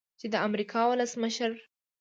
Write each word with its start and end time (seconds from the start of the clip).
چې 0.21 0.25
د 0.33 0.35
امریکا 0.47 0.81
ولسمشر 0.87 1.51